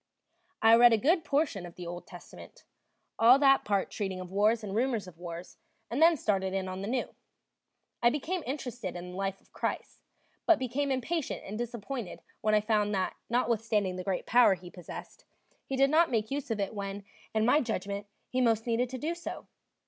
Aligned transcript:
I 0.63 0.73
read 0.77 0.93
a 0.93 0.97
good 0.97 1.23
portion 1.23 1.63
of 1.63 1.75
the 1.75 1.85
Old 1.85 2.07
Testament, 2.07 2.65
all 3.19 3.37
that 3.37 3.63
part 3.63 3.91
treating 3.91 4.19
of 4.19 4.31
wars 4.31 4.63
and 4.63 4.73
rumors 4.75 5.05
of 5.07 5.19
wars, 5.19 5.57
and 5.91 6.01
then 6.01 6.17
started 6.17 6.55
in 6.55 6.67
on 6.67 6.81
the 6.81 6.87
New. 6.87 7.13
I 8.01 8.09
became 8.09 8.41
interested 8.47 8.95
in 8.95 9.11
the 9.11 9.15
life 9.15 9.39
of 9.39 9.51
Christ, 9.53 10.01
but 10.47 10.57
became 10.57 10.89
impatient 10.91 11.43
and 11.45 11.55
disappointed 11.55 12.21
when 12.41 12.55
I 12.55 12.61
found 12.61 12.95
that, 12.95 13.15
notwithstanding 13.29 13.95
the 13.95 14.03
great 14.03 14.25
power 14.25 14.55
he 14.55 14.71
possessed, 14.71 15.23
he 15.67 15.75
did 15.77 15.91
not 15.91 16.09
make 16.09 16.31
use 16.31 16.49
of 16.49 16.59
it 16.59 16.73
when, 16.73 17.05
in 17.35 17.45
my 17.45 17.61
judgment, 17.61 18.07
he 18.27 18.41
most 18.41 18.65
needed 18.65 18.89
to 18.89 18.97
do 18.97 19.13
so. 19.13 19.45